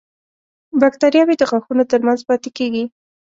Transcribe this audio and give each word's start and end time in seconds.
باکتریاوې 0.81 1.35
د 1.37 1.43
غاښونو 1.49 1.83
تر 1.91 1.99
منځ 2.07 2.19
پاتې 2.29 2.49
کېږي. 2.57 2.83